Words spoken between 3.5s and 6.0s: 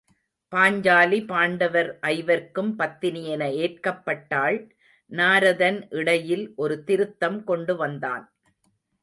ஏற்கப்பட்டாள் Naradan